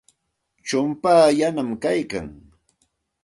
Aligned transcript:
Chumpaa 0.67 1.27
yanami 1.39 1.75
kaykan. 1.83 2.27